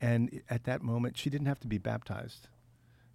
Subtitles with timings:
[0.00, 2.48] And at that moment, she didn't have to be baptized,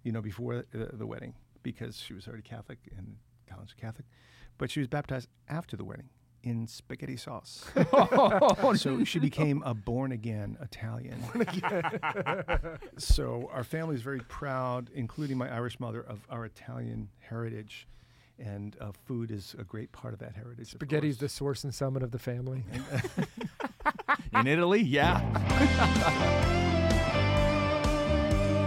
[0.02, 3.16] you know, before the, the wedding because she was already Catholic and
[3.48, 4.06] Collins Catholic,
[4.58, 6.08] but she was baptized after the wedding
[6.42, 7.64] in spaghetti sauce.
[7.92, 11.22] oh, so she became a born again Italian.
[12.98, 17.86] so our family is very proud, including my Irish mother, of our Italian heritage.
[18.38, 20.74] And uh, food is a great part of that heritage.
[20.74, 22.64] of Spaghetti's the source and summit of the family.
[24.34, 25.20] In Italy, yeah.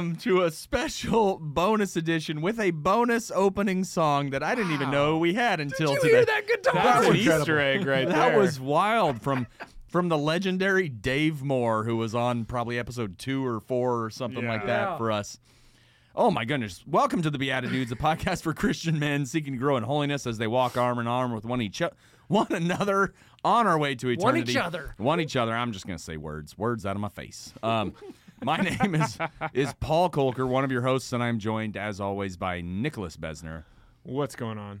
[0.00, 4.90] Welcome to a special bonus edition with a bonus opening song that I didn't even
[4.90, 6.16] know we had until Did you today.
[6.16, 6.72] hear that guitar?
[6.72, 7.40] That's an Incredible.
[7.42, 8.38] Easter egg right that there.
[8.38, 9.46] was wild from
[9.88, 14.46] from the legendary Dave Moore, who was on probably episode two or four or something
[14.46, 14.96] like that Yeah.
[14.96, 15.38] for us.
[16.16, 16.82] Oh my goodness.
[16.86, 20.38] Welcome to the BeatiDudes, a podcast for Christian men seeking to grow in holiness as
[20.38, 21.82] they walk arm in arm with one each
[22.28, 23.12] one another
[23.44, 24.24] on our way to eternity.
[24.40, 24.94] One each other.
[24.96, 25.52] One each other.
[25.54, 26.56] I'm just gonna say words.
[26.56, 27.52] Words out of my face.
[27.62, 27.92] Um
[28.42, 29.18] my name is
[29.52, 33.64] is Paul Kolker, one of your hosts, and I'm joined as always by Nicholas Besner
[34.02, 34.80] What's going on?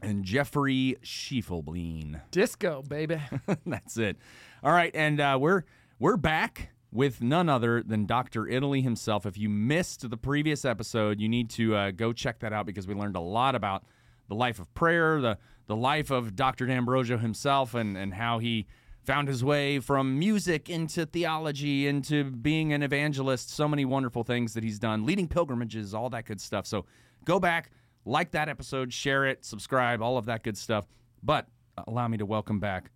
[0.00, 2.20] and Jeffrey Schiefelbein.
[2.30, 3.20] Disco, baby.
[3.66, 4.16] That's it.
[4.62, 5.64] All right, and uh, we're
[5.98, 8.46] we're back with none other than Dr.
[8.46, 9.26] Italy himself.
[9.26, 12.86] If you missed the previous episode, you need to uh, go check that out because
[12.86, 13.84] we learned a lot about
[14.28, 16.66] the life of prayer, the the life of Dr.
[16.66, 18.66] D'Ambrosio himself, and and how he
[19.08, 23.48] found his way from music into theology into being an evangelist.
[23.48, 26.66] So many wonderful things that he's done, leading pilgrimages, all that good stuff.
[26.66, 26.84] So
[27.24, 27.70] go back,
[28.04, 30.86] like that episode, share it, subscribe, all of that good stuff.
[31.22, 31.46] But
[31.86, 32.90] allow me to welcome back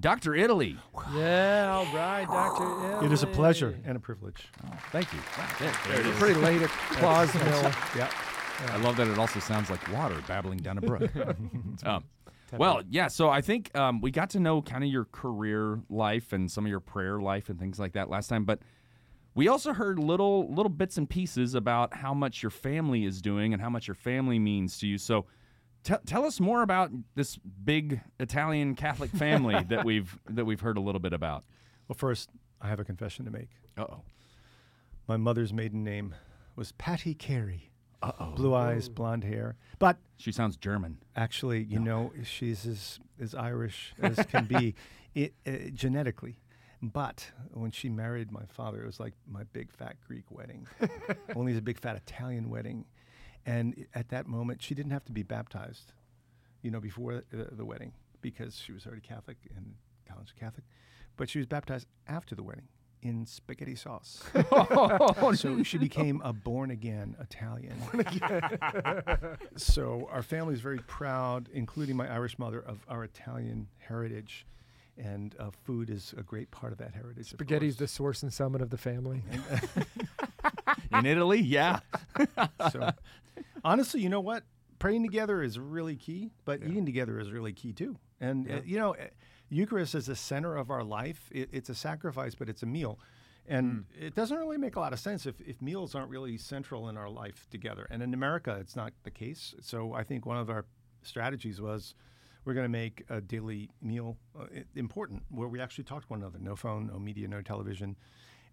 [0.00, 0.34] Dr.
[0.34, 0.76] Italy.
[1.14, 2.64] yeah, all right, Doctor.
[2.64, 3.06] Italy.
[3.06, 4.48] It is a pleasure and a privilege.
[4.90, 5.20] Thank you.
[6.18, 7.72] Pretty late applause mill.
[7.96, 8.10] Yeah.
[8.66, 11.08] I love that it also sounds like water babbling down a brook.
[11.84, 12.02] um,
[12.58, 13.08] well, yeah.
[13.08, 16.64] So I think um, we got to know kind of your career life and some
[16.64, 18.60] of your prayer life and things like that last time, but
[19.34, 23.52] we also heard little little bits and pieces about how much your family is doing
[23.52, 24.98] and how much your family means to you.
[24.98, 25.26] So.
[25.84, 30.76] Tell tell us more about this big Italian Catholic family that we've that we've heard
[30.76, 31.42] a little bit about.
[31.88, 32.30] Well, first,
[32.60, 33.48] I have a confession to make.
[33.76, 34.02] Uh oh.
[35.08, 36.14] My mother's maiden name
[36.54, 37.71] was Patty Carey.
[38.02, 38.24] Uh oh.
[38.32, 39.56] Blue eyes, blonde hair.
[39.78, 40.98] But She sounds German.
[41.16, 44.74] actually, you know, she's as, as Irish as can be
[45.14, 46.38] it, uh, genetically.
[46.82, 50.66] But when she married my father, it was like my big fat Greek wedding,
[51.36, 52.86] only it's a big fat Italian wedding.
[53.46, 55.92] And at that moment, she didn't have to be baptized,
[56.62, 59.74] you know, before the, the wedding because she was already Catholic and
[60.08, 60.64] Collins Catholic.
[61.16, 62.66] But she was baptized after the wedding
[63.02, 64.22] in spaghetti sauce.
[65.34, 67.76] so she became a born again Italian.
[69.56, 74.46] so our family is very proud, including my Irish mother, of our Italian heritage.
[74.96, 77.32] And uh, food is a great part of that heritage.
[77.32, 79.22] of Spaghetti's the source and summit of the family.
[80.92, 81.80] In Italy, yeah.
[82.70, 82.90] So,
[83.64, 84.44] honestly, you know what?
[84.82, 87.96] Praying together is really key, but eating together is really key too.
[88.20, 89.06] And uh, you know, uh,
[89.48, 91.28] Eucharist is the center of our life.
[91.30, 92.98] It, it's a sacrifice, but it's a meal.
[93.46, 96.88] And it doesn't really make a lot of sense if, if meals aren't really central
[96.88, 97.86] in our life together.
[97.90, 99.54] And in America, it's not the case.
[99.60, 100.64] So I think one of our
[101.02, 101.94] strategies was
[102.44, 106.20] we're going to make a daily meal uh, important where we actually talk to one
[106.22, 107.96] another no phone, no media, no television.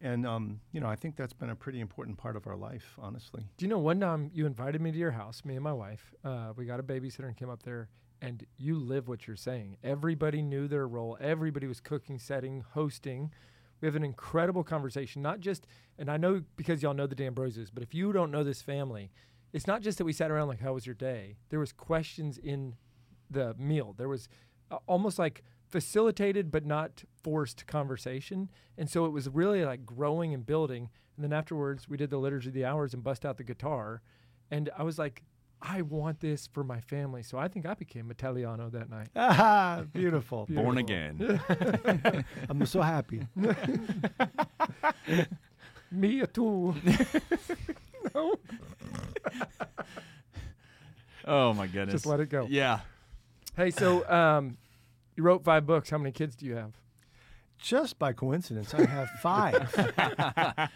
[0.01, 2.95] And, um, you know, I think that's been a pretty important part of our life,
[2.97, 3.43] honestly.
[3.57, 6.13] Do you know one time you invited me to your house, me and my wife?
[6.23, 7.89] Uh, we got a babysitter and came up there,
[8.21, 9.77] and you live what you're saying.
[9.83, 11.17] Everybody knew their role.
[11.19, 13.31] Everybody was cooking, setting, hosting.
[13.81, 15.67] We have an incredible conversation, not just,
[15.97, 19.11] and I know because y'all know the D'Ambrosios, but if you don't know this family,
[19.51, 22.37] it's not just that we sat around like, "How was your day?" There was questions
[22.37, 22.75] in
[23.29, 23.95] the meal.
[23.97, 24.27] There was
[24.69, 28.49] uh, almost like facilitated but not forced conversation.
[28.77, 30.89] And so it was really like growing and building.
[31.15, 34.01] And then afterwards, we did the Liturgy of the Hours and bust out the guitar.
[34.49, 35.23] And I was like,
[35.61, 37.21] I want this for my family.
[37.21, 39.09] So I think I became Italiano that night.
[39.15, 40.47] Ah, beautiful.
[40.49, 41.41] Born again.
[42.49, 43.27] I'm so happy.
[45.91, 46.75] Me too.
[48.15, 48.35] no,
[51.25, 51.93] Oh my goodness.
[51.93, 52.47] just let it go.
[52.49, 52.79] Yeah.
[53.57, 54.57] Hey, so um,
[55.19, 55.89] you wrote five books.
[55.89, 56.79] How many kids do you have?
[57.61, 60.71] just by coincidence, I have five.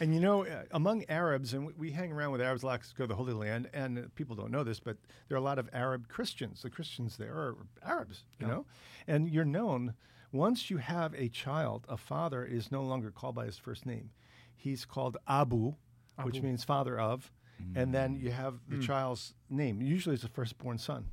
[0.00, 2.80] and you know, uh, among Arabs, and we, we hang around with Arabs a lot
[2.80, 4.96] 'cause we go to the Holy Land, and uh, people don't know this, but
[5.28, 6.62] there are a lot of Arab Christians.
[6.62, 8.66] The Christians there are Arabs, you know?
[9.06, 9.92] And you're known,
[10.32, 14.12] once you have a child, a father is no longer called by his first name.
[14.56, 15.74] He's called Abu,
[16.22, 17.30] which means father of,
[17.76, 19.82] and then you have the child's name.
[19.82, 21.10] Usually it's a firstborn son.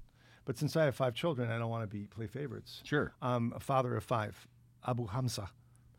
[0.49, 2.81] But since I have five children, I don't want to be play favorites.
[2.83, 3.13] Sure.
[3.21, 4.47] I'm a father of five,
[4.83, 5.47] Abu Khamsa.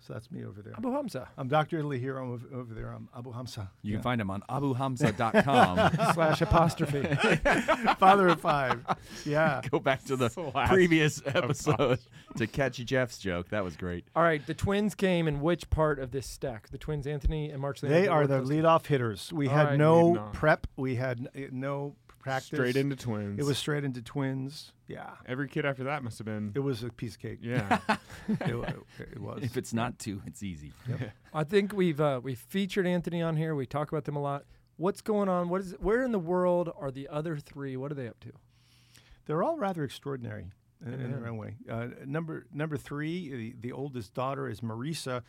[0.00, 0.73] So that's me over there.
[0.76, 1.79] Abu Khamsa I'm Dr.
[1.79, 2.17] Italy here.
[2.17, 2.88] I'm over, over there.
[2.91, 3.69] I'm Abu Khamsa.
[3.82, 3.97] You Yeah.
[3.99, 6.12] can find him on abukhamsa.com.
[6.14, 7.02] slash apostrophe.
[7.99, 8.85] father of five.
[9.25, 9.61] Yeah.
[9.70, 12.00] Go back to the Slash previous episode
[12.37, 13.50] to catch Jeff's joke.
[13.50, 14.05] That was great.
[14.17, 16.70] All right, the twins came in which part of this stack?
[16.70, 17.82] The twins, Anthony and March.
[17.82, 19.32] They are the leadoff hitters.
[19.32, 19.79] We All had right.
[19.79, 20.67] no prep.
[20.76, 22.49] We had no practice.
[22.49, 23.38] Straight into twins.
[23.38, 24.72] It was straight into twins.
[24.87, 25.11] Yeah.
[25.26, 26.52] every kid after that must have been.
[26.55, 27.38] It was a piece of cake.
[27.43, 27.78] Yeah.
[28.28, 29.43] it, it was.
[29.43, 30.72] If it's not two, it's easy.
[31.34, 33.55] I think we've uh, we've featured Anthony on here.
[33.55, 34.44] We talk about them a lot.
[34.76, 35.49] What's going on?
[35.49, 35.75] What is?
[35.81, 37.76] Where in the world are the other three?
[37.76, 38.32] What are they up to?
[39.26, 40.46] They're all rather extraordinary
[40.84, 41.56] in, in their own way.
[41.69, 45.23] Uh, number number three, the, the oldest daughter is Marisa,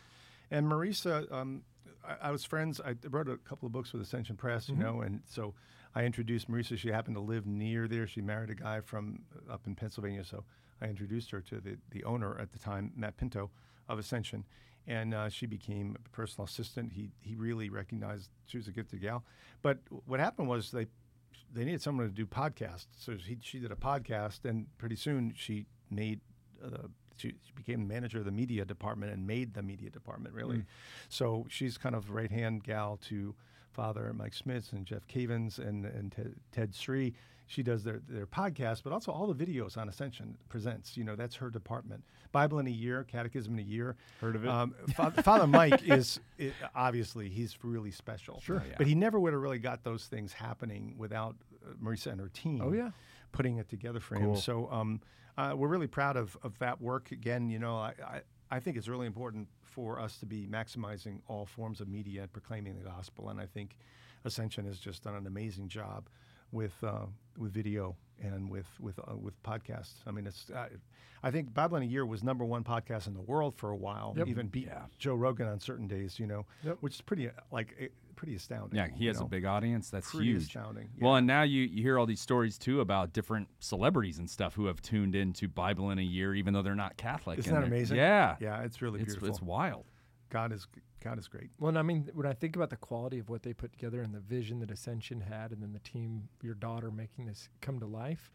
[0.50, 1.64] and Marisa, um,
[2.04, 2.82] I, I was friends.
[2.84, 5.54] I wrote a couple of books with Ascension Press, you know, and so
[5.94, 6.78] I introduced Marisa.
[6.78, 8.08] She happened to live near there.
[8.08, 10.44] She married a guy from uh, up in Pennsylvania, so
[10.82, 13.52] I introduced her to the the owner at the time, Matt Pinto
[13.90, 14.46] of Ascension.
[14.88, 16.94] And uh, she became a personal assistant.
[16.94, 19.24] He he really recognized she was a gifted gal.
[19.62, 20.88] But what happened was they
[21.54, 22.88] they needed someone to do podcasts.
[22.98, 26.22] So she, she did a podcast, and pretty soon she made
[26.64, 26.88] uh,
[27.18, 30.64] she, she became manager of the media department and made the media department really.
[31.10, 33.36] So she's kind of right hand gal to
[33.74, 37.14] Father Mike Schmitz and Jeff Cavins and and Ted, Ted Sri.
[37.48, 40.96] She does their their podcast, but also all the videos on Ascension presents.
[40.96, 42.04] You know, that's her department.
[42.32, 43.98] Bible in a year, Catechism in a year.
[44.22, 44.50] Heard of it?
[44.50, 48.40] Um, Fa- Father Mike is i obviously he's really special.
[48.40, 48.76] Sure, yeah.
[48.78, 51.36] but he never would have really got those things happening without
[51.66, 52.62] uh, Marisa and her team.
[52.64, 52.92] Oh, yeah.
[53.34, 54.36] putting it together for him.
[54.38, 55.02] So um,
[55.38, 57.12] uh, we're really proud of, of that work.
[57.12, 58.22] Again, you know, I, I
[58.52, 62.34] I think it's really important for us to be maximizing all forms of media and
[62.34, 63.30] proclaiming the gospel.
[63.30, 63.78] And I think
[64.26, 66.08] Ascension has just done an amazing job
[66.52, 67.06] with uh,
[67.38, 69.94] with video and with with uh, with podcasts.
[70.06, 70.68] I mean, it's uh,
[71.24, 74.14] I think in a Year was number one podcast in the world for a while.
[74.18, 74.28] Yep.
[74.28, 74.68] Even beat
[75.00, 76.20] Joe Rogan on certain days.
[76.20, 76.78] You know, Yep.
[76.82, 77.92] which is pretty uh, like
[78.22, 78.78] pretty astounding.
[78.78, 79.90] Yeah, he you has a big audience.
[79.90, 80.44] That's Pretty huge.
[80.44, 80.90] astounding.
[81.00, 84.54] Well, and now you, you hear all these stories too about different celebrities and stuff
[84.54, 87.40] who have tuned into Bible in a year, even though they're not Catholic.
[87.40, 87.98] Isn't that amazing?
[87.98, 89.28] Yeah, yeah, it's really it's beautiful.
[89.30, 89.86] it's wild.
[90.30, 90.68] God is
[91.04, 91.50] God is great.
[91.60, 94.04] Well, and I mean, when I think about the quality of what they put together
[94.04, 97.80] and the vision that Ascension had, and then the team, your daughter making this come
[97.80, 98.30] to life,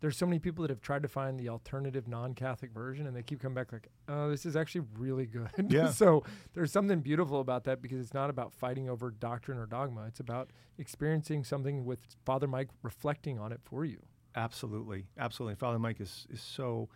[0.00, 3.22] there's so many people that have tried to find the alternative non-Catholic version, and they
[3.22, 5.90] keep coming back like, "Oh, this is actually really good." Yeah.
[5.92, 6.24] so
[6.54, 10.04] there's something beautiful about that because it's not about fighting over doctrine or dogma.
[10.06, 13.98] It's about experiencing something with Father Mike reflecting on it for you.
[14.34, 15.56] Absolutely, absolutely.
[15.56, 16.88] Father Mike is is so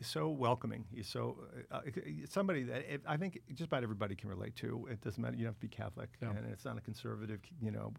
[0.00, 0.84] so welcoming.
[0.94, 1.36] He's so
[1.72, 1.80] uh, uh,
[2.28, 4.86] somebody that it, I think just about everybody can relate to.
[4.90, 5.34] It doesn't matter.
[5.36, 6.30] You don't have to be Catholic, Yeah.
[6.30, 7.92] and it's not a conservative, you know,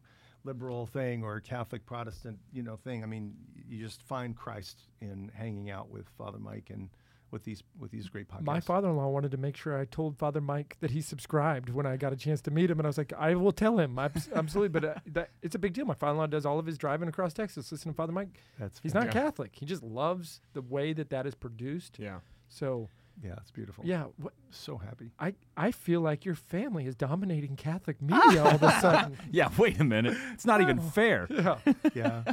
[0.43, 3.03] liberal thing or Catholic Protestant, you know, thing.
[3.03, 3.33] I mean,
[3.67, 6.89] you just find Christ in hanging out with Father Mike and
[7.31, 8.45] with these with these great podcasts.
[8.45, 11.95] My father-in-law wanted to make sure I told Father Mike that he subscribed when I
[11.95, 13.99] got a chance to meet him, and I was like, I will tell him,
[14.33, 14.69] absolutely.
[14.69, 15.85] But uh, that, it's a big deal.
[15.85, 17.71] My father-in-law does all of his driving across Texas.
[17.71, 18.29] Listen to Father Mike.
[18.59, 19.51] That's He's fan- not Catholic.
[19.53, 21.97] He just loves the way that that is produced.
[21.99, 22.19] yeah.
[22.47, 22.89] So
[23.23, 23.83] Yeah, it's beautiful.
[23.85, 25.11] yeah, what, so happy.
[25.19, 29.17] I I feel like your family is dominating Catholic media all of a sudden.
[29.31, 30.17] Yeah, wait a minute.
[30.33, 30.83] It's not even Oh.
[30.83, 31.27] fair.
[31.31, 31.57] Yeah.
[31.93, 32.23] Yeah.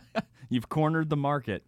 [0.48, 1.64] You've cornered the market.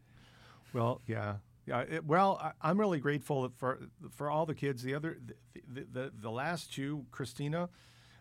[0.73, 1.81] Well, yeah, yeah.
[1.81, 4.83] It, well, I, I'm really grateful for for all the kids.
[4.83, 5.35] The other, the
[5.69, 7.69] the, the, the last two, Christina,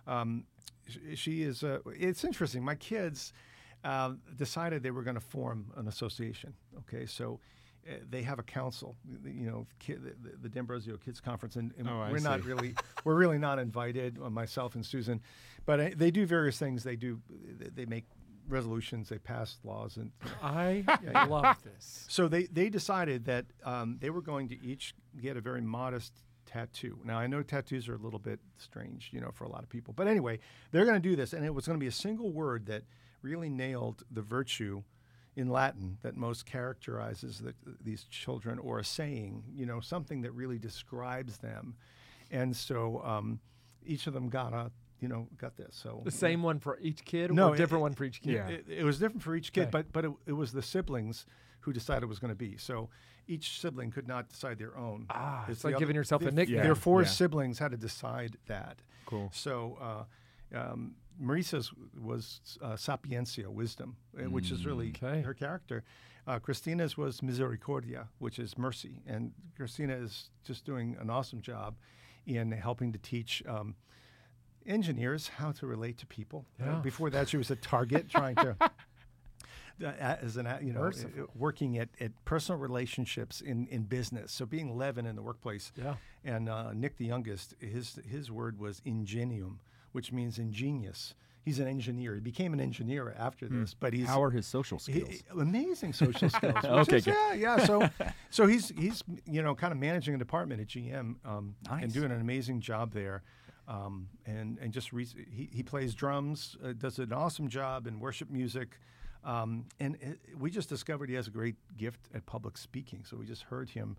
[0.07, 0.45] um,
[0.87, 1.63] sh- she is.
[1.63, 2.63] Uh, it's interesting.
[2.63, 3.33] My kids
[3.83, 6.53] um, decided they were going to form an association.
[6.79, 7.39] Okay, so.
[7.89, 11.87] Uh, they have a council, you know, kid, the, the D'Ambrosio Kids Conference, and, and
[11.89, 15.21] Oh, we're not really, we're really not invited, uh, myself and Susan,
[15.65, 16.83] but uh, they do various things.
[16.83, 17.19] They do,
[17.59, 18.05] they- they make
[18.49, 20.83] resolutions, they pass laws, and I
[21.29, 22.05] love this.
[22.07, 26.13] so they, they decided that um, they were going to each get a very modest
[26.45, 26.97] tattoo.
[27.03, 29.69] Now I know tattoos are a little bit strange, you know, for a lot of
[29.69, 29.93] people.
[29.93, 30.39] But anyway,
[30.71, 32.83] they're going to do this, and it was going to be a single word that
[33.21, 34.83] really nailed the virtue
[35.37, 40.31] in Latin that most characterizes the, these children, or a saying, you know, something that
[40.31, 41.75] really describes them.
[42.31, 43.39] And so um,
[43.85, 45.75] each of them got a, you know, got this.
[45.81, 48.19] So The same one for each kid, No, or a it- different one for each
[48.21, 48.33] kid.
[48.33, 48.47] Yeah.
[48.47, 49.69] it, it was different for each kid, Okay.
[49.71, 51.25] but but it, it was the siblings
[51.61, 52.57] who decided it was going to be.
[52.57, 52.89] So
[53.27, 55.05] each sibling could not decide their own.
[55.11, 56.63] Ah, it's the like other- giving yourself a nickname.
[56.63, 57.07] Their four Yeah.
[57.09, 58.81] siblings had to decide that.
[59.05, 59.29] Cool.
[59.33, 59.77] So
[60.53, 65.21] uh, um, Marisa's was uh, sapientia, wisdom, uh, which is really Okay.
[65.21, 65.83] her character.
[66.27, 71.75] Uh, Christina's was misericordia, which is mercy, and Christina is just doing an awesome job
[72.25, 73.41] in helping to teach.
[73.47, 73.75] Um,
[74.65, 76.45] engineers how to relate to people.
[76.61, 76.79] Uh, Yeah.
[76.81, 81.27] before that, she was a target trying to uh, as an you know uh, Merciful.
[81.35, 84.31] working at, at personal relationships in, in business.
[84.33, 85.71] So being leaven in the workplace.
[85.75, 85.95] Yeah.
[86.25, 89.59] And uh, Nick, the youngest, his his word was ingenium,
[89.97, 91.15] which means ingenious.
[91.43, 92.13] He's an engineer.
[92.13, 95.23] He became an engineer after this, but he's How are his social he- skills?
[95.39, 96.63] amazing social skills.
[96.63, 97.15] Okay, is- good.
[97.15, 97.65] yeah, yeah.
[97.65, 97.89] So,
[98.29, 101.83] so he's he's you know kind of managing a department at GM um, Nice.
[101.83, 103.23] and doing an amazing job there.
[103.67, 107.99] Um, and and just re- he he plays drums, uh, does an awesome job in
[107.99, 108.77] worship music.
[109.23, 113.03] Um, and it, we just discovered he has a great gift at public speaking.
[113.03, 113.97] So we just heard him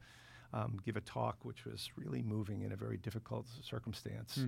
[0.54, 4.38] um, give a talk, which was really moving in a very difficult circumstance.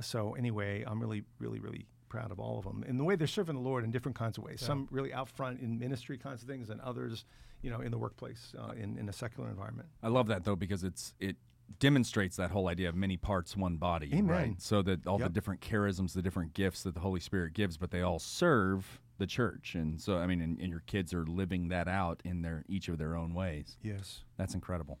[0.00, 3.26] So anyway, I'm really, really, really proud of all of them and the way they're
[3.26, 4.60] serving the Lord in different kinds of ways.
[4.60, 7.24] Some really out front in ministry kinds of things, and others,
[7.62, 9.88] you know, in the workplace uh, in in a secular environment.
[10.02, 11.36] I love that though because it's it
[11.80, 14.26] demonstrates that whole idea of many parts, one body, Amen.
[14.26, 14.54] right?
[14.62, 17.90] So that all the different charisms, the different gifts that the Holy Spirit gives, but
[17.90, 19.74] they all serve the church.
[19.74, 22.88] And so, I mean, and, and your kids are living that out in their each
[22.88, 23.76] of their own ways.
[23.82, 24.22] Yes.
[24.36, 24.98] That's incredible.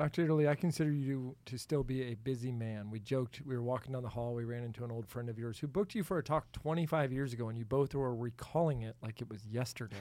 [0.00, 0.24] Dr.
[0.24, 2.90] Italy, I consider you to still be a busy man.
[2.90, 5.38] We joked, we were walking down the hall, we ran into an old friend of
[5.38, 8.80] yours who booked you for a talk 25 years ago, and you both were recalling
[8.80, 9.98] it like it was yesterday.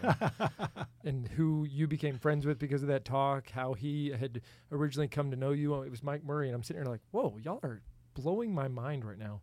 [1.03, 4.39] and who you became friends with because of that talk, how he had
[4.72, 5.74] originally come to know you.
[5.82, 7.82] It was Mike Murray, and I'm sitting here like, whoa, y'all are
[8.13, 9.41] blowing my mind right now.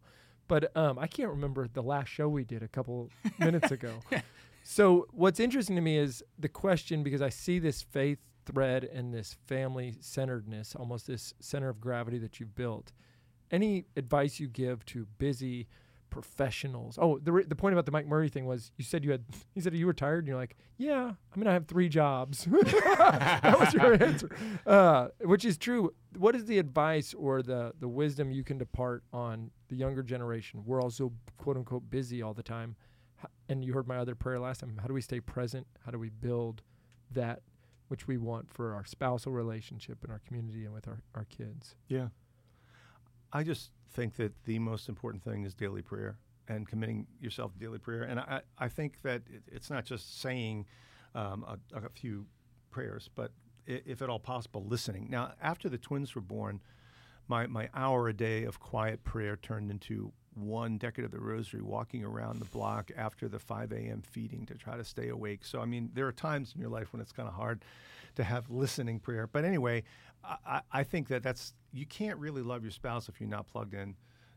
[0.48, 4.00] But um, I can't remember the last show we did a couple minutes ago.
[4.68, 9.12] So what's interesting to me is the question because I see this faith thread and
[9.12, 12.92] this family centeredness, almost this center of gravity that you've built.
[13.50, 15.68] Any advice you give to busy
[16.08, 16.98] professionals?
[17.00, 19.24] Oh, the re- the point about the Mike Murray thing was you said you had
[19.54, 22.44] he said you were tired and you're like, yeah, I mean I have three jobs.
[22.50, 24.36] that was your answer,
[24.66, 25.92] uh, which is true.
[26.16, 30.62] What is the advice or the the wisdom you can depart on the younger generation?
[30.64, 32.76] We're all so quote unquote busy all the time
[33.48, 35.98] and you heard my other prayer last time how do we stay present how do
[35.98, 36.62] we build
[37.10, 37.40] that
[37.88, 41.74] which we want for our spousal relationship in our community and with our, our kids
[41.88, 42.08] Yeah.
[43.32, 46.16] I just think that the most important thing is daily prayer
[46.48, 48.02] and committing yourself to daily prayer.
[48.02, 50.66] And I, I think that it, it's not just saying
[51.14, 52.26] um, a, a few
[52.70, 53.32] prayers, but
[53.66, 55.08] if at all possible, listening.
[55.10, 56.60] Now, after the twins were born,
[57.26, 61.62] my, my hour a day of quiet prayer turned into one decade of the rosary,
[61.62, 64.02] walking around the block after the 5 a.m.
[64.02, 65.44] feeding to try to stay awake.
[65.44, 67.64] So, I mean, there are times in your life when it's kind of hard
[68.16, 69.26] to have listening prayer.
[69.26, 69.82] But anyway,
[70.24, 73.74] I, I- think that that's, you can't really love your spouse if you're not plugged
[73.74, 73.94] in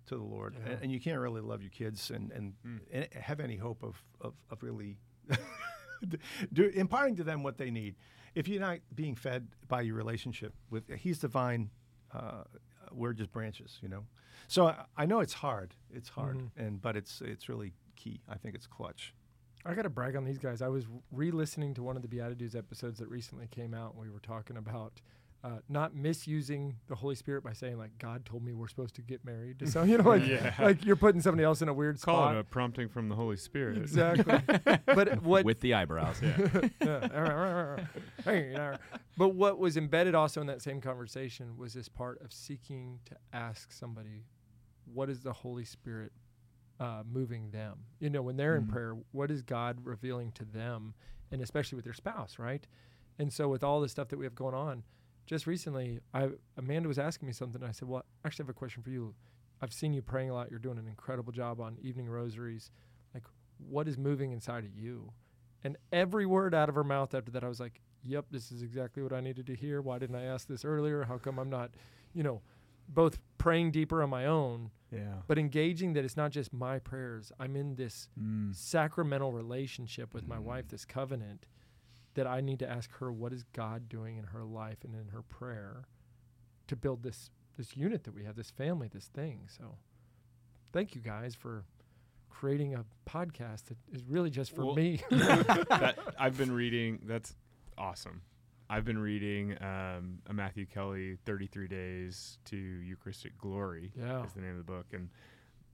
[0.08, 0.56] to the Lord.
[0.66, 2.54] And, and you can't really love your kids and, and,
[2.92, 4.98] and have any hope of, of, of really
[6.54, 7.96] do, imparting to them what they need.
[8.36, 11.70] If you're not being fed by your relationship with, He's divine,
[12.14, 12.44] uh,
[12.92, 14.06] we're just branches, you know.
[14.48, 15.76] So I, I know it's hard.
[15.94, 16.62] It's hard, mm-hmm.
[16.62, 18.22] and but it's it's really key.
[18.30, 19.14] I think it's clutch.
[19.66, 23.00] i gotta brag on these guys i was re-listening to one of the BeatiDudes episodes
[23.00, 25.02] that recently came out and we were talking about
[25.42, 29.02] uh, not misusing the Holy Spirit by saying like God told me we're supposed to
[29.02, 30.54] get married to some, you know, like Yeah.
[30.60, 32.36] like you're putting somebody else in a weird Call spot.
[32.36, 33.78] it a prompting from the Holy Spirit.
[33.78, 34.42] Exactly.
[34.86, 36.22] but what With the eyebrows.
[36.22, 37.78] Yeah.
[38.26, 38.76] Hey, you know.
[39.18, 43.16] but what was embedded also in that same conversation was this part of seeking to
[43.34, 44.26] ask somebody,
[44.94, 46.12] what is the Holy Spirit
[46.80, 47.78] uh, moving them?
[48.00, 50.94] You know, when they're in prayer, what is God revealing to them,
[51.32, 52.68] and especially with their spouse, right?
[53.18, 54.84] And so, with all the stuff that we have going on,
[55.30, 57.62] just recently, I Amanda was asking me something.
[57.62, 59.14] And I said, "Well, actually, I actually have a question for you.
[59.62, 60.50] I've seen you praying a lot.
[60.50, 62.72] You're doing an incredible job on evening rosaries.
[63.14, 63.26] Like,
[63.60, 65.14] what is moving inside of you?"
[65.64, 68.64] And every word out of her mouth after that, I was like, "Yep, this is
[68.64, 69.82] exactly what I needed to hear.
[69.84, 71.04] Why didn't I ask this earlier?
[71.04, 71.76] How come I'm not,
[72.12, 72.42] you know,
[72.88, 75.22] both praying deeper on my own, Yeah.
[75.28, 77.32] but engaging that it's not just my prayers.
[77.40, 78.56] I'm in this Mm.
[78.56, 81.46] sacramental relationship with my wife, this covenant,
[82.20, 85.08] that I need to ask her what is God doing in her life and in
[85.14, 85.86] her prayer
[86.68, 89.48] to build this this unit that we have, this family, this thing.
[89.48, 89.78] So
[90.74, 91.64] thank you guys for
[92.30, 95.02] creating a podcast that is really just for Well- me.
[95.12, 97.00] that I've been reading.
[97.06, 97.36] That's
[97.78, 98.22] awesome.
[98.70, 104.26] I've been reading um, a Matthew Kelly, 33 Days to Eucharistic Glory Yeah.
[104.26, 104.88] is the name of the book.
[104.94, 105.10] And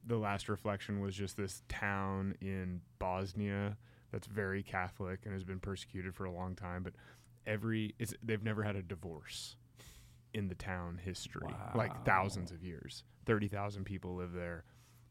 [0.06, 3.78] the last reflection was just this town in Bosnia
[4.16, 6.84] that's very Catholic and has been persecuted for a long time.
[6.84, 6.94] But
[7.46, 9.58] every it's, they've never had a divorce
[10.34, 13.04] in the town history, like thousands of years.
[13.26, 14.64] Thirty thousand people live there,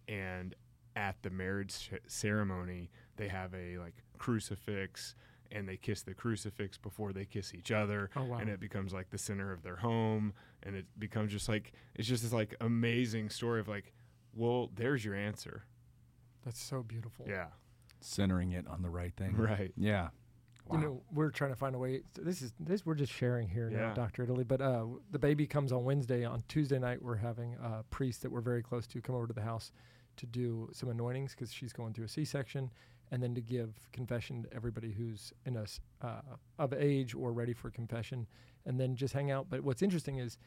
[0.09, 0.55] and
[0.97, 5.15] at the marriage ceremony, they have a like crucifix.
[5.53, 8.39] And they kiss the crucifix before they kiss each other, Oh, wow.
[8.39, 10.33] and it becomes like the center of their home,
[10.65, 13.93] and it becomes just like it's just this like amazing story of like,
[14.35, 15.63] well, there's your answer,
[16.45, 17.27] That's so beautiful.
[17.29, 17.49] yeah,
[18.05, 19.35] Centering it on the right thing.
[19.37, 20.09] right, Yeah.
[20.73, 22.01] You know, we're trying to find a way.
[22.17, 24.45] so This is this we're just sharing here now, Doctor Italy.
[24.45, 26.25] But uh, the baby comes on Wednesday.
[26.25, 29.35] On Tuesday night, we're having a priest that we're very close to come over to
[29.35, 29.73] the house
[30.17, 32.71] to do some anointings because she's going through a C-section,
[33.11, 36.21] and then to give confession to everybody who's in us uh,
[36.59, 38.27] of age or ready for confession,
[38.65, 39.49] and then just hang out.
[39.51, 40.39] But what's interesting is,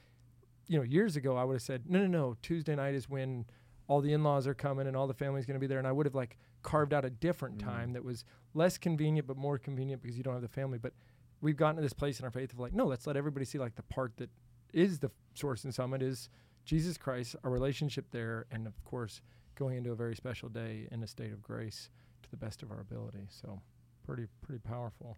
[0.67, 2.37] you know, years ago I would have said, no, no, no.
[2.41, 3.45] Tuesday night is when
[3.87, 5.91] all the in-laws are coming and all the family's going to be there, and I
[5.91, 10.01] would have like carved out a different time that was less convenient but more convenient
[10.01, 10.77] because you don't have the family.
[10.77, 10.93] But
[11.41, 13.57] we've gotten to this place in our faith of like, no, let's let everybody see
[13.57, 14.29] like the part that
[14.73, 16.29] is the source and summit is
[16.65, 19.21] Jesus Christ, our relationship there, and of course
[19.55, 21.89] going into a very special day in a state of grace
[22.23, 23.27] to the best of our ability.
[23.29, 23.61] So
[24.05, 25.17] pretty pretty powerful.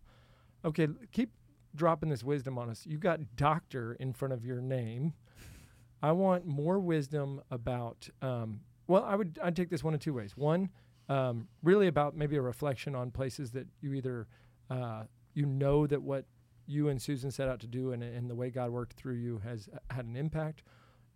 [0.63, 1.31] Okay, keep
[1.75, 2.85] dropping this wisdom on us.
[2.85, 5.13] You got doctor in front of your name.
[6.01, 8.09] I want more wisdom about.
[8.21, 10.35] Um, well, I would I'd take this one in two ways.
[10.35, 10.69] One,
[11.09, 14.27] um, really about maybe a reflection on places that you either
[14.69, 16.25] uh, you know that what
[16.67, 19.41] you and Susan set out to do and, and the way God worked through you
[19.43, 20.61] has uh, had an impact,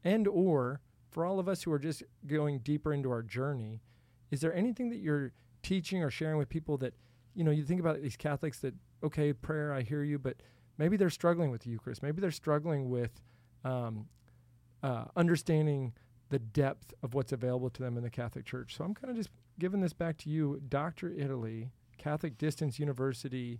[0.03, 0.81] and or
[1.12, 3.81] for all of us who are just going deeper into our journey,
[4.31, 5.31] is there anything that you're
[5.62, 6.95] teaching or sharing with people that
[7.35, 8.73] you know you think about these Catholics that
[9.03, 10.38] okay prayer I hear you, but
[10.79, 13.21] maybe they're struggling with the Eucharist, maybe they're struggling with
[13.63, 14.07] um,
[14.81, 15.93] uh, understanding
[16.29, 18.75] the depth of what's available to them in the Catholic Church.
[18.75, 19.29] So I'm kind of just
[19.60, 21.12] giving this back to you, Dr.
[21.12, 23.60] Italy, Catholic Distance University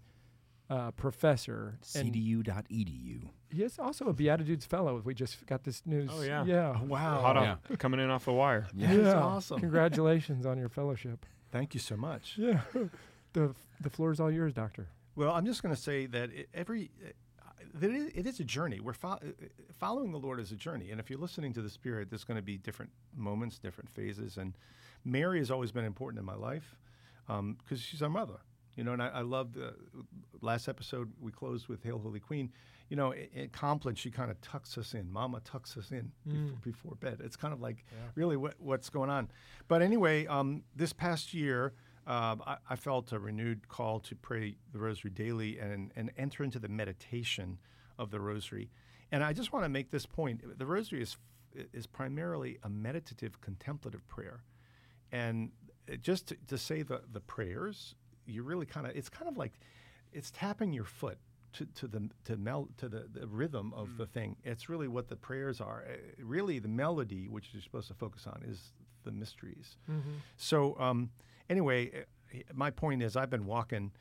[0.70, 1.78] uh, professor.
[1.84, 3.22] CDU.edu.
[3.52, 5.02] he is also a BeatiDudes Fellow.
[5.04, 6.10] We just got this news.
[6.12, 6.44] Oh, yeah.
[6.46, 6.82] Yeah.
[6.82, 7.22] Wow.
[7.22, 7.56] hot Yeah.
[7.72, 8.68] off coming in off the wire.
[8.76, 8.96] Yeah.
[8.96, 9.60] That's awesome.
[9.60, 11.26] Congratulations on your fellowship.
[11.52, 12.36] Thank you so much.
[12.38, 12.62] Yeah.
[13.34, 14.88] the the floor is all yours, Doctor.
[15.16, 17.10] Well, I'm just going to say that i every uh,
[17.76, 18.80] that it, it is a journey.
[18.80, 19.20] We're fo- uh,
[19.80, 22.38] following the Lord is a journey, and if you're listening to the Spirit, there's going
[22.38, 24.38] to be different moments, different phases.
[24.38, 24.54] And
[25.06, 26.76] Mary has always been important in my life
[27.28, 28.40] because she's our mother.
[28.76, 29.76] You know, and I, I love the
[30.42, 32.52] last episode we closed with Hail Holy Queen.
[32.90, 35.12] You know, at, at Compline, she kind of tucks us in.
[35.12, 37.22] Mama tucks us in before, before bed.
[37.24, 37.86] It's kind of like
[38.16, 39.30] really what, what's going on.
[39.68, 41.74] But anyway, um, this past year,
[42.08, 46.44] um, I, I felt a renewed call to pray the Rosary daily and, and enter
[46.44, 47.60] into the meditation
[48.00, 48.72] of the Rosary.
[49.12, 51.18] And I just want to make this point: the Rosary is
[51.72, 54.44] is primarily a meditative, contemplative prayer,
[55.14, 55.52] and
[56.02, 57.96] just to, to say the the prayers,
[58.26, 59.54] you really kind of it's kind of like
[60.12, 61.18] it's tapping your foot
[61.54, 64.36] to, to the to mel to the, the rhythm of the thing.
[64.44, 65.86] It's really what the prayers are.
[65.88, 65.96] Uh,
[66.36, 68.74] really, the melody, which you're supposed to focus on, is
[69.04, 69.78] the mysteries.
[70.38, 71.10] So um,
[71.50, 71.92] anyway,
[72.34, 73.92] uh, my point is, I've been walking,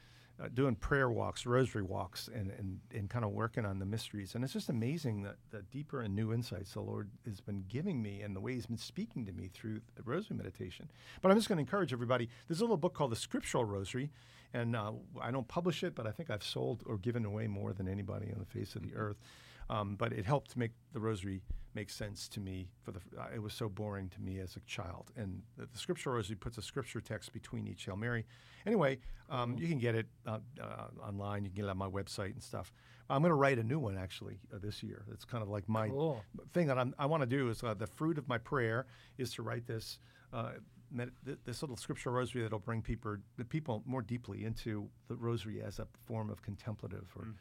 [0.40, 4.34] uh, doing prayer walks, rosary walks, and, and, and kind of working on the mysteries.
[4.34, 8.02] And it's just amazing that the deeper and new insights the Lord has been giving
[8.02, 10.88] me and the way He's been speaking to me through the rosary meditation.
[11.20, 12.28] But I'm just going to encourage everybody.
[12.48, 14.10] There's a little book called The Scriptural Rosary,
[14.54, 17.72] and uh, I don't publish it, but I think I've sold or given away more
[17.72, 19.16] than anybody on the face of the earth.
[19.72, 21.40] Um, but it helped make the rosary
[21.74, 22.68] make sense to me.
[22.82, 25.78] For the uh, it was so boring to me as a child, and the, the
[25.78, 28.26] scriptural rosary puts a scripture text between each Hail Mary.
[28.66, 28.98] Anyway,
[29.30, 31.44] um, you can get it uh, uh, online.
[31.44, 32.72] You can get it on my website and stuff.
[33.08, 35.04] I'm going to write a new one actually uh, this year.
[35.12, 36.22] It's kind of like my Cool.
[36.52, 38.86] thing that I'm, I want to do is uh, the fruit of my prayer
[39.18, 39.98] is to write this.
[40.32, 40.52] Uh,
[40.96, 45.62] th- this little scriptural rosary that'll bring people, the people more deeply into the rosary
[45.62, 47.34] as a form of contemplative or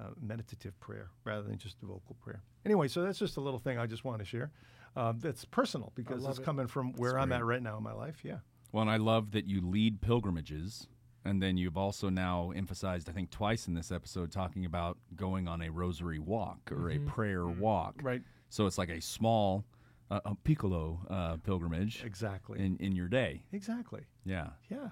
[0.00, 2.42] uh, meditative prayer rather than just a vocal prayer.
[2.64, 4.50] Anyway, so that's just a little thing I just want to share.
[4.96, 6.44] Um, that's personal because it's it.
[6.44, 8.20] coming from where I'm at right now in my life.
[8.24, 8.38] Yeah.
[8.72, 10.88] Well, and I love that you lead pilgrimages.
[11.22, 15.48] And then you've also now emphasized, I think, twice in this episode, talking about going
[15.48, 17.96] on a rosary walk or a prayer walk.
[18.02, 18.22] Right.
[18.48, 19.66] So it's like a small,
[20.10, 22.58] uh, a piccolo uh, pilgrimage Exactly.
[22.58, 23.42] in, in your day.
[23.52, 24.06] exactly.
[24.24, 24.88] Yeah, Yeah.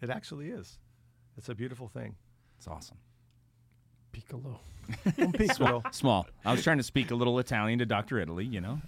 [0.00, 0.78] It actually is.
[1.36, 2.14] It's a beautiful thing.
[2.58, 2.98] it's awesome.
[4.16, 4.60] Piccolo.
[5.18, 5.82] Un piccolo.
[5.90, 6.26] Small.
[6.44, 8.18] I was trying to speak a little Italian to Dr.
[8.18, 8.80] Italy, you know?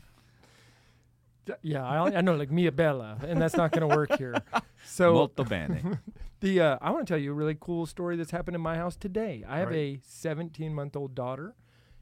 [1.62, 4.34] Yeah, I, I know, like Mia Bella, and that's not going to work here.
[4.84, 5.98] So Molto bene.
[6.40, 8.76] the uh, I want to tell you a really cool story that's happened in my
[8.76, 9.44] house today.
[9.46, 9.98] I have Right.
[9.98, 11.54] a 17 month old daughter.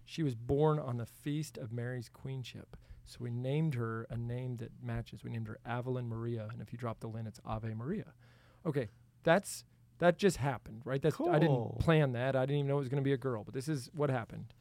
[0.04, 2.76] She was born on the feast of Mary's queenship.
[3.06, 5.24] So we named her a name that matches.
[5.24, 8.12] We named her Evelyn Maria, and if you drop the lin, it's Ave Maria.
[8.66, 8.88] Okay,
[9.24, 9.64] that's
[9.98, 11.00] That just happened, right?
[11.00, 12.36] That's I didn't plan that.
[12.36, 14.10] I didn't even know it was going to be a girl, but this is what
[14.10, 14.52] happened.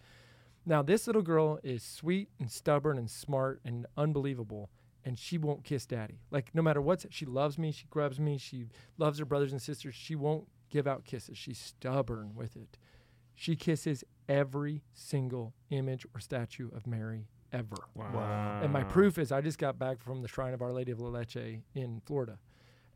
[0.65, 4.69] Now, this little girl is sweet and stubborn and smart and unbelievable,
[5.04, 6.21] and she won't kiss daddy.
[6.32, 8.67] Like, no matter what, she loves me, she grubs me, she
[8.98, 9.93] loves her brothers and sisters.
[9.93, 11.38] She won't give out kisses.
[11.38, 12.78] She's stubborn with it.
[13.36, 17.76] She kisses every single image or statue of Mary ever.
[17.93, 18.62] Wow.
[18.63, 21.00] And my proof is I just got back from the Shrine of Our Lady of
[21.00, 22.39] La Leche in Florida.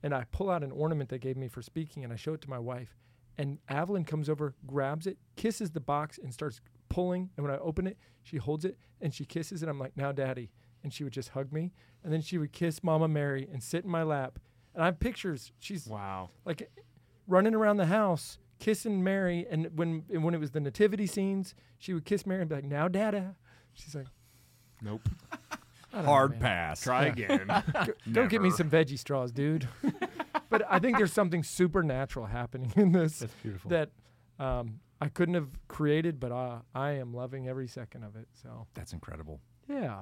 [0.04, 2.42] And I pull out an ornament they gave me for speaking and I show it
[2.42, 2.96] to my wife.
[3.38, 6.60] And Evelyn comes over, grabs it, kisses the box, and starts
[6.90, 7.30] pulling.
[7.38, 9.70] And when I open it, she holds it and she kisses it.
[9.70, 10.52] I'm like, now, daddy.
[10.84, 11.72] And she would just hug me.
[12.04, 14.40] And then she would kiss Mama Mary and sit in my lap.
[14.74, 15.52] And I have pictures.
[15.60, 16.30] She's Wow.
[16.46, 16.70] like
[17.28, 19.46] running around the house kissing Mary.
[19.50, 22.56] And when and when it was the nativity scenes, she would kiss Mary and be
[22.56, 23.36] like, now, dada.
[23.74, 24.08] She's like,
[24.82, 25.08] Nope.
[25.94, 26.40] I know, Hard man.
[26.40, 26.82] pass.
[26.82, 27.50] Try again.
[28.12, 29.68] Go get me some veggie straws, dude.
[30.50, 33.70] but I think there's something supernatural happening in this That's beautiful.
[33.72, 33.90] that
[34.40, 38.28] um, I couldn't have created, but uh, I am loving every second of it.
[38.42, 39.40] So, That's incredible.
[39.70, 40.00] yeah.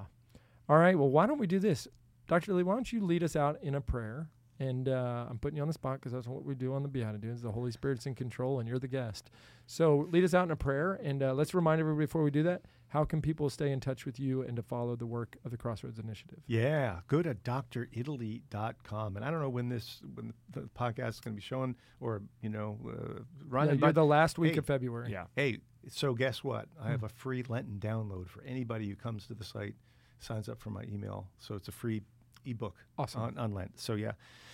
[0.69, 0.97] All right.
[0.97, 1.87] Well, why don't we do this?
[2.27, 2.53] Dr.
[2.53, 4.29] Lee, why don't you lead us out in a prayer?
[4.59, 6.89] And uh, I'm putting you on the spot because that's what we do on the
[6.89, 7.41] BeatiDudes.
[7.41, 9.29] The Holy Spirit's in control and you're the guest.
[9.67, 10.99] So lead us out in a prayer.
[11.01, 14.05] And uh, let's remind everybody before we do that how can people stay in touch
[14.05, 16.39] with you and to follow the work of the Crossroads Initiative?
[16.47, 19.15] Yeah, go to dritaly.com.
[19.15, 22.21] And I don't know when this when the podcast is going to be shown or,
[22.41, 23.19] you know, uh, Yeah,
[23.49, 23.75] running.
[23.79, 25.11] you're but the last week hey, of February.
[25.11, 25.25] yeah.
[25.35, 26.67] hey, so guess what?
[26.79, 26.91] I Hmm.
[26.91, 29.75] have a free Lenten download for anybody who comes to the site,
[30.19, 31.27] signs up for my email.
[31.39, 32.01] So it's a free
[32.45, 33.21] ebook Awesome.
[33.21, 33.79] on, on Lent.
[33.79, 34.13] So yeah,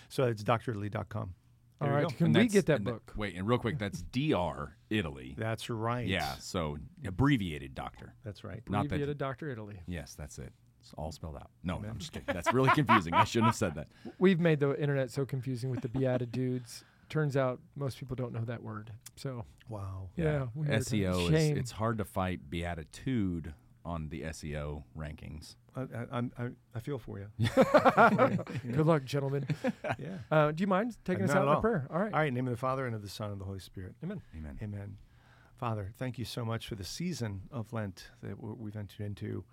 [0.09, 1.33] so it's dritaly.com.
[1.81, 2.11] All There you right.
[2.11, 2.17] go.
[2.17, 3.13] Can And we get that and book?
[3.17, 5.35] wait, and real quick, that's DR Italy.
[5.37, 6.07] That's right.
[6.07, 8.13] Yeah, so abbreviated doctor.
[8.23, 8.61] That's right.
[8.69, 9.49] Not that- Dr.
[9.49, 9.79] Italy.
[9.87, 10.53] Yes, that's it.
[10.81, 11.49] It's all spelled out.
[11.63, 12.25] No, no, I'm just kidding.
[12.33, 13.13] That's really confusing.
[13.13, 13.87] I shouldn't have said that.
[14.19, 16.83] We've made the internet so confusing with the BeatiDudes.
[17.09, 18.91] Turns out most people don't know that word.
[19.15, 20.09] So, Wow.
[20.15, 20.47] yeah.
[20.55, 20.71] weird.
[20.81, 23.53] SEO is it's hard to fight beatitude
[23.85, 25.55] on the SEO rankings.
[25.75, 27.27] I, I, I'm- I, I feel for you.
[27.55, 29.47] Good luck, gentlemen.
[29.97, 30.17] yeah.
[30.31, 31.87] Uh, do you mind taking us out at in prayer?
[31.89, 32.13] All right.
[32.13, 32.27] All right.
[32.27, 33.95] In name of the Father and of the Son and of the Holy Spirit.
[34.03, 34.21] Amen.
[34.37, 34.57] Amen.
[34.61, 34.97] Amen.
[35.57, 39.43] Father, thank you so much for the season of Lent that we've entered into.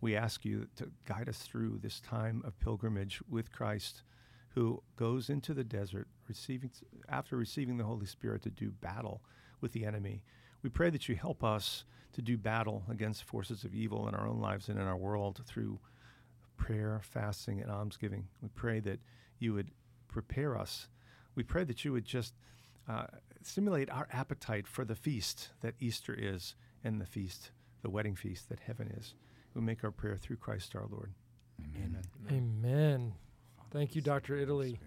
[0.00, 4.02] We ask you to guide us through this time of pilgrimage with Christ,
[4.50, 6.70] who goes into the desert, receiving
[7.08, 9.22] after receiving the Holy Spirit to do battle
[9.60, 10.22] with the enemy.
[10.62, 14.26] We pray that you help us to do battle against forces of evil in our
[14.26, 15.78] own lives and in our world through
[16.56, 18.26] prayer, fasting, and almsgiving.
[18.42, 19.00] We pray that
[19.38, 19.70] you would
[20.08, 20.88] prepare us.
[21.34, 22.34] We pray that you would just
[22.88, 23.06] uh,
[23.42, 27.50] stimulate our appetite for the feast that Easter is and the feast,
[27.82, 29.14] the wedding feast that heaven is.
[29.54, 31.12] We make our prayer through Christ our Lord.
[31.76, 32.02] Amen.
[32.30, 33.12] Amen.
[33.70, 34.36] Thank you, Dr.
[34.36, 34.78] Italy.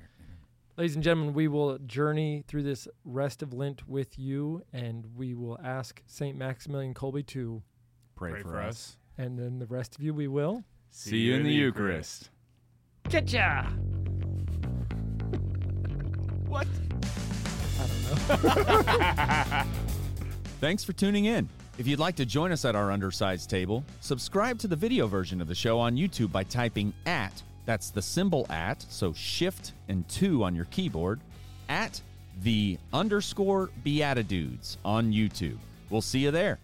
[0.79, 5.33] Ladies and gentlemen, we will journey through this rest of Lent with you, and we
[5.33, 6.37] will ask St.
[6.37, 7.61] Maximilian Kolbe to,
[8.15, 8.95] Pray, Pray for, us.
[9.17, 10.63] and then the rest of you we will.
[10.89, 12.29] See you in the Eucharist.
[13.09, 13.69] Cha-cha!
[16.47, 16.65] What?
[17.77, 19.63] I don't know.
[20.61, 21.49] Thanks for tuning in.
[21.77, 25.41] If you'd like to join us at our undersized table, subscribe to the video version
[25.41, 30.07] of the show on YouTube by typing at, that's the symbol at, so shift and
[30.09, 31.19] two on your keyboard,
[31.69, 32.01] at
[32.41, 35.59] the underscore BeatiDudes on YouTube.
[35.91, 36.57] We'll see you there.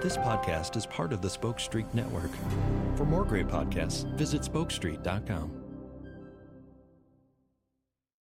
[0.00, 2.30] This podcast is part of the Spoke Street Network.
[2.94, 5.63] For more great podcasts, visit spokestreet.com.